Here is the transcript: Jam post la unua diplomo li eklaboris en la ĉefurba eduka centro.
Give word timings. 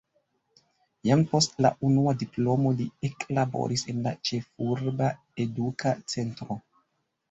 Jam 1.09 1.21
post 1.33 1.53
la 1.65 1.71
unua 1.91 2.15
diplomo 2.25 2.73
li 2.81 2.89
eklaboris 3.11 3.87
en 3.95 4.03
la 4.09 4.17
ĉefurba 4.33 5.15
eduka 5.49 5.99
centro. 6.19 6.65